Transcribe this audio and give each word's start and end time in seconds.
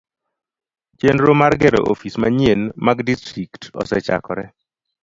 Chenro 1.03 1.33
mar 1.41 1.57
gero 1.65 1.83
ofis 1.95 2.19
manyien 2.25 2.67
mag 2.89 3.07
distrikt 3.13 3.71
osechakore. 3.85 4.53